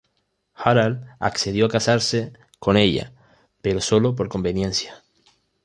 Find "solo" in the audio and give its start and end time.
3.81-4.15